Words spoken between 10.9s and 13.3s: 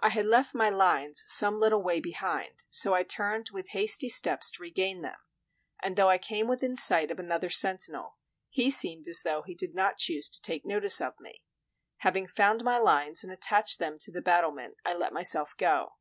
of me. Having found my lines and